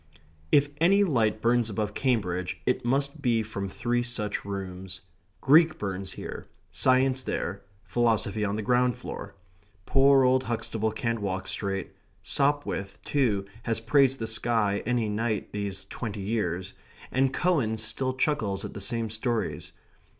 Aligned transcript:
If 0.51 0.71
any 0.77 1.03
light 1.03 1.43
burns 1.43 1.69
above 1.69 1.93
Cambridge, 1.93 2.59
it 2.65 2.83
must 2.83 3.21
be 3.21 3.43
from 3.43 3.69
three 3.69 4.01
such 4.01 4.43
rooms; 4.43 5.01
Greek 5.41 5.77
burns 5.77 6.13
here; 6.13 6.47
science 6.71 7.21
there; 7.21 7.61
philosophy 7.83 8.43
on 8.43 8.55
the 8.55 8.63
ground 8.63 8.95
floor. 8.95 9.35
Poor 9.85 10.23
old 10.23 10.45
Huxtable 10.45 10.91
can't 10.91 11.19
walk 11.21 11.47
straight; 11.47 11.93
Sopwith, 12.23 12.99
too, 13.05 13.45
has 13.61 13.79
praised 13.79 14.17
the 14.17 14.25
sky 14.25 14.81
any 14.87 15.07
night 15.07 15.53
these 15.53 15.85
twenty 15.85 16.21
years; 16.21 16.73
and 17.11 17.31
Cowan 17.31 17.77
still 17.77 18.15
chuckles 18.15 18.65
at 18.65 18.73
the 18.73 18.81
same 18.81 19.07
stories. 19.07 19.71